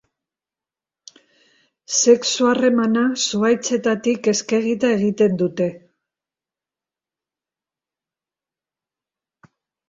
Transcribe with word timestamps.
Sexu 1.97 2.47
harremana 2.51 3.03
zuhaitzetatik 3.25 4.29
eskegita 4.33 4.89
egiten 4.95 5.37
dute. 5.43 5.69